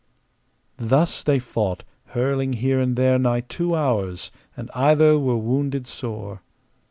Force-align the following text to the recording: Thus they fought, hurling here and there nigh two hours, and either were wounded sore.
Thus 0.79 1.21
they 1.23 1.37
fought, 1.37 1.83
hurling 2.05 2.53
here 2.53 2.79
and 2.79 2.95
there 2.95 3.19
nigh 3.19 3.41
two 3.41 3.75
hours, 3.75 4.31
and 4.57 4.71
either 4.73 5.19
were 5.19 5.37
wounded 5.37 5.85
sore. 5.85 6.41